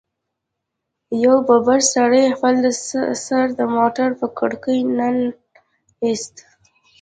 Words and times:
يوه 1.23 1.39
ببر 1.47 1.79
سري 1.93 2.23
خپل 2.35 2.55
سر 3.25 3.45
د 3.59 3.61
موټر 3.75 4.09
په 4.19 4.27
کړکۍ 4.39 4.79
ننه 4.97 5.27
ايست. 6.03 6.35